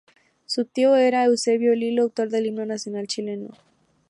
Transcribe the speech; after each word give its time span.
Su 0.47 0.65
tío 0.65 0.95
era 0.95 1.25
Eusebio 1.25 1.75
Lillo, 1.75 2.01
autor 2.01 2.29
del 2.31 2.47
himno 2.47 2.65
nacional 2.65 3.05
chileno. 3.05 3.51